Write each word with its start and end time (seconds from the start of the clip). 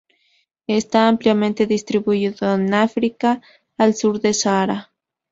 Está 0.65 1.07
ampliamente 1.07 1.67
distribuido 1.67 2.55
en 2.55 2.73
África 2.73 3.39
al 3.77 3.93
sur 3.93 4.19
del 4.19 4.33
Sahara. 4.33 4.91